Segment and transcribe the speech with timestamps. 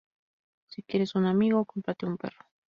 [0.65, 2.43] Si quieres un amigo, cómprate un perro